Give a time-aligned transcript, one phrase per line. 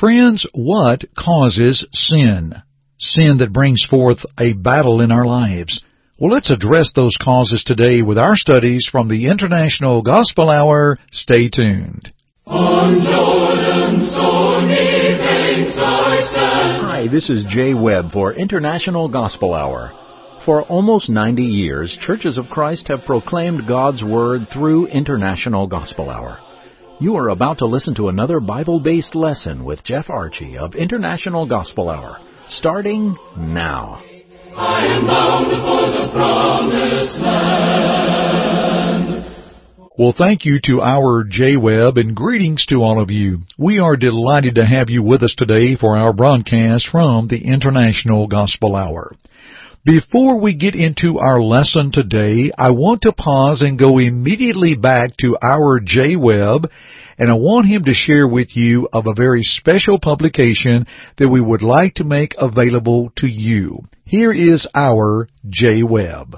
[0.00, 2.54] Friends, what causes sin?
[2.98, 5.84] Sin that brings forth a battle in our lives.
[6.18, 10.98] Well, let's address those causes today with our studies from the International Gospel Hour.
[11.10, 12.14] Stay tuned.
[12.46, 16.86] On Jordan's stormy banks I stand.
[16.86, 19.92] Hi, this is Jay Webb for International Gospel Hour.
[20.46, 26.38] For almost 90 years, Churches of Christ have proclaimed God's Word through International Gospel Hour.
[27.00, 31.46] You are about to listen to another Bible based lesson with Jeff Archie of International
[31.46, 34.02] Gospel Hour, starting now.
[34.54, 37.80] I am bound for the promised land.
[39.98, 43.38] Well, thank you to our Jay Webb and greetings to all of you.
[43.58, 48.26] We are delighted to have you with us today for our broadcast from the International
[48.26, 49.14] Gospel Hour.
[49.82, 55.16] Before we get into our lesson today, I want to pause and go immediately back
[55.20, 56.70] to our Jay Webb
[57.16, 61.40] and I want him to share with you of a very special publication that we
[61.40, 63.78] would like to make available to you.
[64.04, 66.36] Here is our Jay Webb.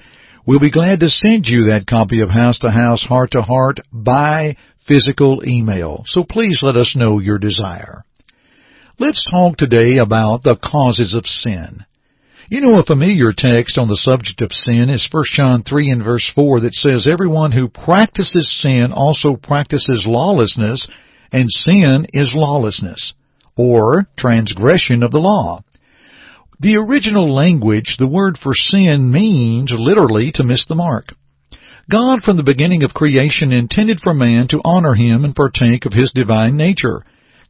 [0.46, 3.80] we'll be glad to send you that copy of House to House Heart to Heart
[3.92, 4.56] by
[4.88, 6.04] physical email.
[6.06, 8.06] So please let us know your desire.
[8.98, 11.84] Let's talk today about the causes of sin.
[12.48, 16.05] You know, a familiar text on the subject of sin is 1 John 3 and
[16.05, 20.88] verse 4 that says, Everyone who practices sin also practices lawlessness,
[21.33, 23.14] and sin is lawlessness,
[23.56, 25.64] or transgression of the law.
[26.61, 31.06] The original language, the word for sin means literally to miss the mark.
[31.91, 35.93] God from the beginning of creation intended for man to honor him and partake of
[35.93, 37.03] his divine nature.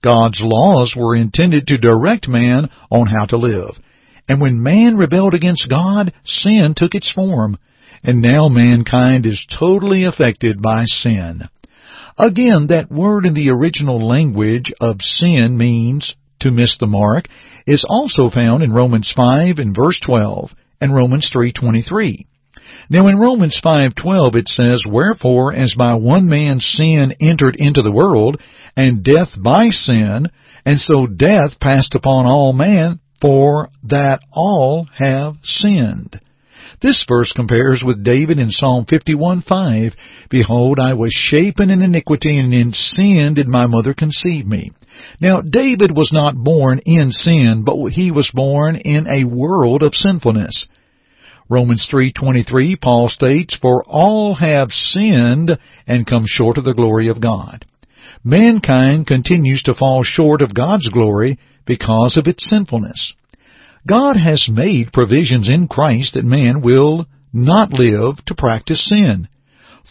[0.03, 3.77] God's laws were intended to direct man on how to live.
[4.29, 7.59] And when man rebelled against God, sin took its form.
[8.03, 11.49] And now mankind is totally affected by sin.
[12.19, 17.29] Again, that word in the original language of sin means to miss the mark
[17.67, 20.51] is also found in Romans 5 and verse 12
[20.81, 22.27] and Romans 3:23.
[22.91, 27.93] Now in Romans 5:12 it says, "Wherefore as by one man's sin entered into the
[27.93, 28.41] world,
[28.77, 30.29] and death by sin,
[30.65, 36.21] and so death passed upon all men, for that all have sinned.
[36.83, 39.95] This verse compares with David in Psalm 51:5,
[40.29, 44.73] Behold, I was shapen in iniquity, and in sin did my mother conceive me.
[45.21, 49.95] Now, David was not born in sin, but he was born in a world of
[49.95, 50.67] sinfulness.
[51.49, 55.57] Romans 3:23 Paul states, "For all have sinned
[55.87, 57.65] and come short of the glory of God."
[58.25, 63.15] Mankind continues to fall short of God's glory because of its sinfulness.
[63.87, 69.29] God has made provisions in Christ that man will not live to practice sin.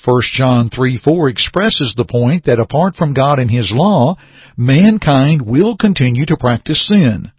[0.03, 4.18] 1 John 3 4 expresses the point that apart from God and His law,
[4.58, 7.31] mankind will continue to practice sin.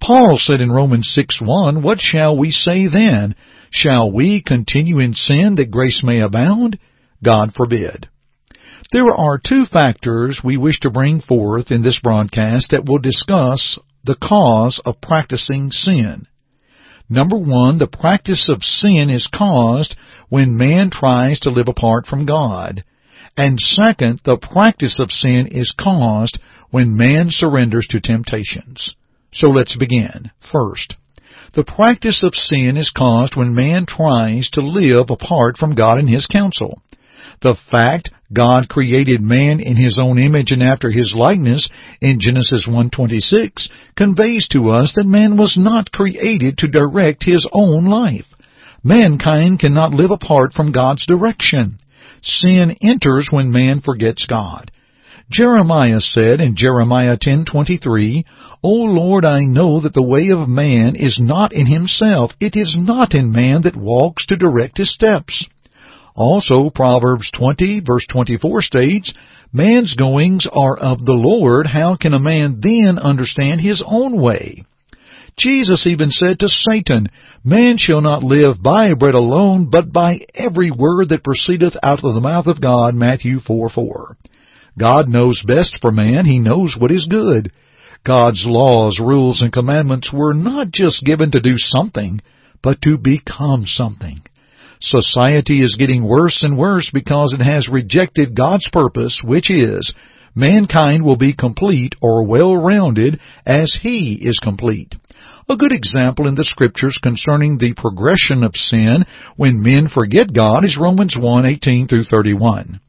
[0.00, 3.34] Paul said in Romans 6 1, What shall we say then?
[3.70, 6.78] Shall we continue in sin that grace may abound?
[7.24, 8.08] God forbid.
[8.92, 13.78] There are two factors we wish to bring forth in this broadcast that will discuss
[14.04, 16.26] the cause of practicing sin.
[17.08, 19.96] Number one, the practice of sin is caused
[20.28, 22.82] when man tries to live apart from God.
[23.36, 26.38] And second, the practice of sin is caused
[26.70, 28.94] when man surrenders to temptations.
[29.32, 30.30] So let's begin.
[30.50, 30.96] First,
[31.54, 36.08] the practice of sin is caused when man tries to live apart from God and
[36.08, 36.82] His counsel.
[37.42, 41.68] The fact God created man in his own image and after his likeness
[42.00, 47.84] in Genesis 1:26 conveys to us that man was not created to direct his own
[47.84, 48.34] life.
[48.82, 51.76] Mankind cannot live apart from God's direction.
[52.22, 54.70] Sin enters when man forgets God.
[55.30, 58.24] Jeremiah said in Jeremiah 10:23,
[58.62, 62.76] "O Lord, I know that the way of man is not in himself; it is
[62.78, 65.44] not in man that walks to direct his steps."
[66.16, 69.12] Also, Proverbs 20 verse 24 states,
[69.52, 74.64] Man's goings are of the Lord, how can a man then understand his own way?
[75.38, 77.08] Jesus even said to Satan,
[77.44, 82.14] Man shall not live by bread alone, but by every word that proceedeth out of
[82.14, 84.16] the mouth of God, Matthew 4 4.
[84.78, 87.52] God knows best for man, He knows what is good.
[88.06, 92.20] God's laws, rules, and commandments were not just given to do something,
[92.62, 94.22] but to become something.
[94.80, 99.92] Society is getting worse and worse because it has rejected God's purpose, which is
[100.34, 104.94] mankind will be complete or well-rounded as He is complete.
[105.48, 109.04] A good example in the scriptures concerning the progression of sin
[109.36, 112.80] when men forget God is Romans 1:18 through 31.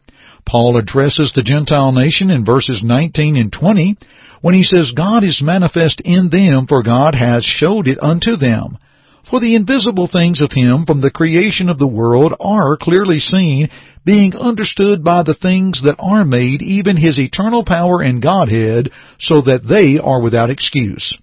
[0.45, 3.97] Paul addresses the Gentile nation in verses 19 and 20
[4.41, 8.77] when he says, God is manifest in them, for God has showed it unto them.
[9.29, 13.69] For the invisible things of him from the creation of the world are clearly seen,
[14.05, 18.89] being understood by the things that are made, even his eternal power and Godhead,
[19.19, 21.17] so that they are without excuse.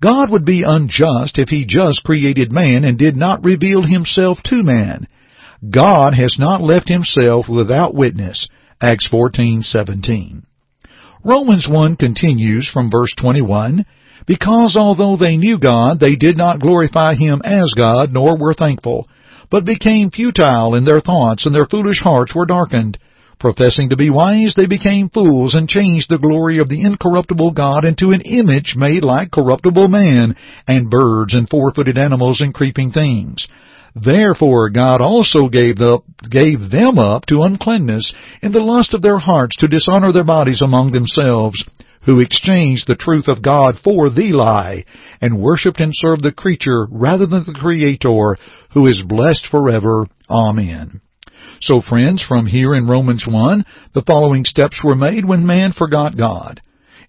[0.00, 4.62] God would be unjust if he just created man and did not reveal himself to
[4.62, 5.06] man.
[5.70, 8.48] God has not left himself without witness.
[8.82, 10.44] Acts 14:17.
[11.24, 13.84] Romans 1 continues from verse 21,
[14.26, 19.08] because although they knew God, they did not glorify Him as God, nor were thankful,
[19.50, 22.98] but became futile in their thoughts, and their foolish hearts were darkened.
[23.38, 27.84] Professing to be wise, they became fools, and changed the glory of the incorruptible God
[27.84, 33.46] into an image made like corruptible man, and birds, and four-footed animals, and creeping things.
[33.94, 38.12] Therefore God also gave, the, gave them up to uncleanness
[38.42, 41.64] in the lust of their hearts to dishonor their bodies among themselves
[42.04, 44.84] who exchanged the truth of God for the lie,
[45.20, 48.36] and worshipped and served the creature rather than the Creator,
[48.72, 50.06] who is blessed forever.
[50.28, 51.00] Amen.
[51.60, 53.64] So friends, from here in Romans 1,
[53.94, 56.60] the following steps were made when man forgot God.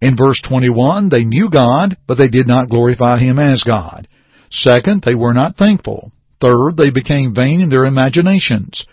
[0.01, 4.07] In verse 21, they knew God, but they did not glorify Him as God.
[4.51, 6.11] Second, they were not thankful.
[6.39, 8.85] Third, they became vain in their imaginations.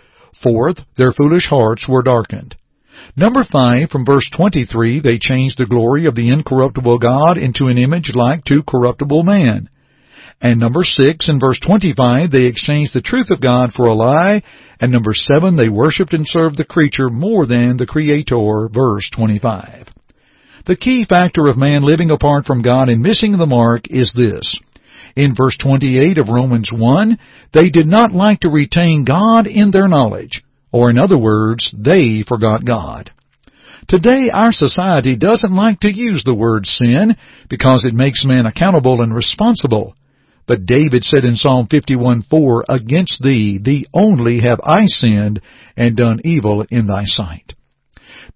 [0.42, 2.56] Fourth, their foolish hearts were darkened.
[3.16, 7.78] Number five, from verse 23, they changed the glory of the incorruptible God into an
[7.78, 9.68] image like to corruptible man.
[10.40, 14.42] And number six, in verse 25, they exchanged the truth of God for a lie.
[14.80, 19.86] And number seven, they worshipped and served the creature more than the Creator, verse 25.
[20.66, 24.58] The key factor of man living apart from God and missing the mark is this.
[25.14, 27.18] In verse 28 of Romans 1,
[27.52, 30.42] they did not like to retain God in their knowledge.
[30.72, 33.10] Or in other words, they forgot God.
[33.88, 37.16] Today our society doesn't like to use the word sin
[37.48, 39.94] because it makes man accountable and responsible.
[40.46, 45.40] But David said in Psalm 51:4, Against thee, thee only have I sinned
[45.76, 47.54] and done evil in thy sight.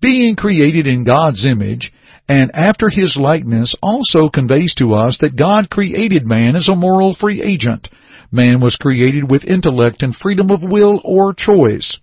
[0.00, 1.93] Being created in God's image
[2.29, 7.15] and after his likeness also conveys to us that God created man as a moral
[7.15, 7.88] free agent.
[8.33, 11.99] Man was created with intellect and freedom of will or choice.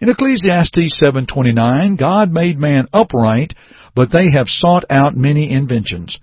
[0.00, 3.54] In Ecclesiastes 7:29, God made man upright,
[3.94, 6.18] but they have sought out many inventions.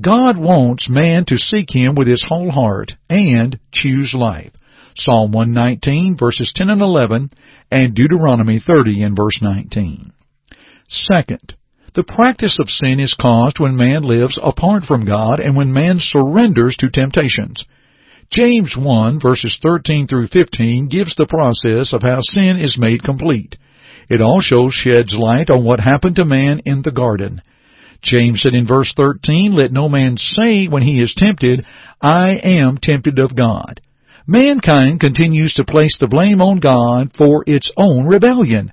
[0.00, 4.52] God wants man to seek him with his whole heart and choose life.
[4.96, 7.30] Psalm 119 verses 10 and 11
[7.70, 10.12] and Deuteronomy 30 and verse 19.
[10.88, 11.54] Second,
[11.94, 15.98] the practice of sin is caused when man lives apart from God and when man
[15.98, 17.64] surrenders to temptations.
[18.30, 23.56] James 1 verses 13 through 15 gives the process of how sin is made complete.
[24.08, 27.42] It also sheds light on what happened to man in the garden.
[28.02, 31.64] James said in verse 13, Let no man say when he is tempted,
[32.02, 33.80] I am tempted of God.
[34.26, 38.72] Mankind continues to place the blame on God for its own rebellion.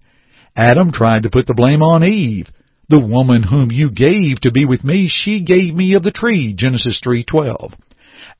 [0.56, 2.50] Adam tried to put the blame on Eve.
[2.90, 6.54] The woman whom you gave to be with me, she gave me of the tree,
[6.54, 7.74] Genesis 3:12.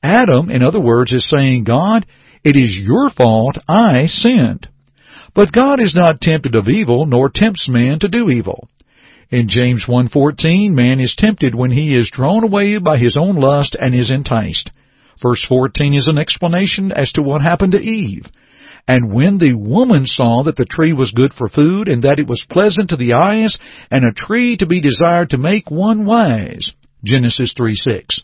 [0.02, 2.06] Adam, in other words, is saying, God,
[2.44, 4.68] it is your fault I sinned.
[5.34, 8.68] But God is not tempted of evil, nor tempts man to do evil.
[9.30, 13.76] In James 1:14, man is tempted when he is drawn away by his own lust
[13.80, 14.70] and is enticed.
[15.22, 18.26] Verse 14 is an explanation as to what happened to Eve.
[18.86, 22.26] And when the woman saw that the tree was good for food, and that it
[22.26, 23.56] was pleasant to the eyes,
[23.90, 26.72] and a tree to be desired to make one wise.
[27.04, 28.18] Genesis 3:6.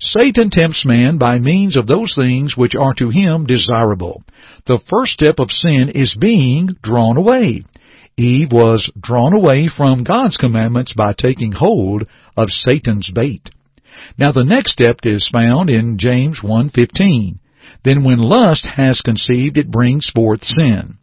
[0.00, 4.22] Satan tempts man by means of those things which are to him desirable.
[4.66, 7.64] The first step of sin is being drawn away.
[8.16, 12.04] Eve was drawn away from God's commandments by taking hold
[12.36, 13.50] of Satan's bait.
[14.18, 17.38] Now the next step is found in James 1:15.
[17.84, 20.98] Then when lust has conceived, it brings forth sin.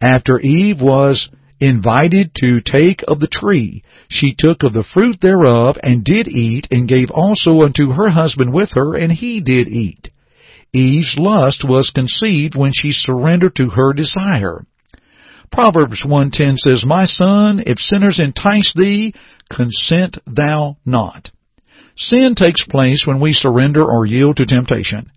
[0.00, 1.28] After Eve was
[1.60, 6.66] invited to take of the tree, she took of the fruit thereof, and did eat,
[6.70, 10.10] and gave also unto her husband with her, and he did eat.
[10.72, 14.66] Eve's lust was conceived when she surrendered to her desire.
[15.50, 19.14] Proverbs 1.10 says, My son, if sinners entice thee,
[19.50, 21.30] consent thou not.
[21.96, 25.10] Sin takes place when we surrender or yield to temptation.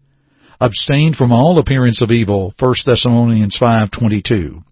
[0.61, 4.63] Abstain from all appearance of evil, 1 Thessalonians 5:22.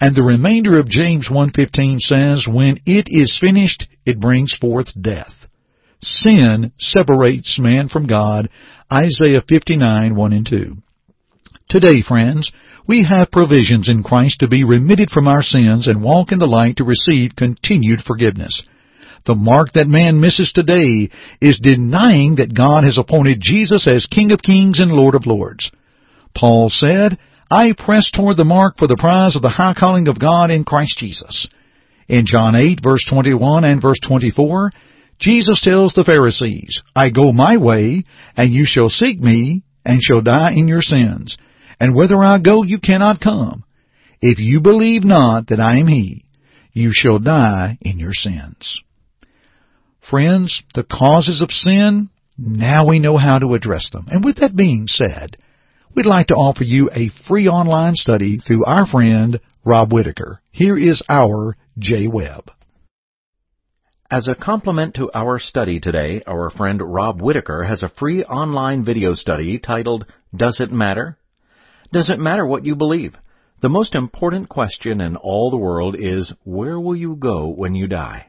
[0.00, 5.34] And the remainder of James 1:15 says, when it is finished, it brings forth death.
[6.02, 8.48] Sin separates man from God,
[8.90, 10.76] Isaiah 59:1 and 2.
[11.68, 12.50] Today, friends,
[12.88, 16.46] we have provisions in Christ to be remitted from our sins and walk in the
[16.46, 18.62] light to receive continued forgiveness.
[19.26, 21.10] The mark that man misses today
[21.42, 25.70] is denying that God has appointed Jesus as King of Kings and Lord of Lords.
[26.34, 27.18] Paul said,
[27.50, 30.64] I press toward the mark for the prize of the high calling of God in
[30.64, 31.48] Christ Jesus.
[32.08, 34.70] In John 8 verse 21 and verse 24,
[35.18, 38.04] Jesus tells the Pharisees, I go my way,
[38.36, 41.36] and you shall seek me, and shall die in your sins.
[41.80, 43.64] And whither I go you cannot come.
[44.20, 46.24] If you believe not that I am He,
[46.72, 48.80] you shall die in your sins.
[50.08, 54.06] Friends, the causes of sin, now we know how to address them.
[54.08, 55.36] And with that being said,
[55.94, 60.40] we'd like to offer you a free online study through our friend Rob Whitaker.
[60.50, 62.50] Here is our Jay Webb.
[64.10, 68.84] As a complement to our study today, our friend Rob Whitaker has a free online
[68.84, 71.18] video study titled Does It Matter?
[71.92, 73.14] Does it matter what you believe?
[73.62, 77.86] The most important question in all the world is, where will you go when you
[77.86, 78.26] die?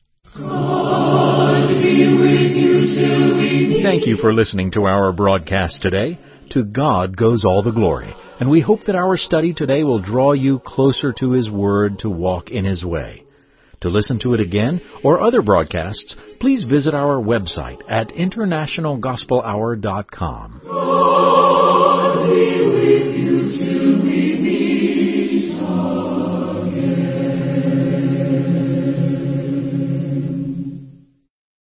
[3.84, 6.18] Thank you for listening to our broadcast today.
[6.52, 10.32] To God goes all the glory, and we hope that our study today will draw
[10.34, 13.24] you closer to His Word to walk in His way.
[13.82, 20.62] To listen to it again or other broadcasts, please visit our website at internationalgospelhour.com.